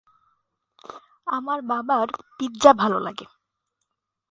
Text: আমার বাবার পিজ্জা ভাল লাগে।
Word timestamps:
আমার 1.27 1.59
বাবার 1.61 2.07
পিজ্জা 2.39 2.71
ভাল 2.73 2.93
লাগে। 3.03 3.25